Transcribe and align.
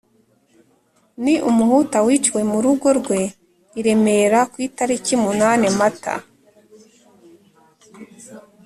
ni 1.23 1.35
umuhutu 1.49 1.97
wiciwe 2.07 2.41
mu 2.51 2.57
rugo 2.63 2.87
rwe 2.99 3.21
i 3.79 3.81
remera 3.85 4.39
ku 4.51 4.57
itariki 4.67 5.13
munani 5.23 5.67
mata 5.79 6.15